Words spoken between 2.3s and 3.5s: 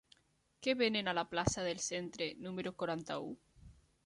número quaranta-u?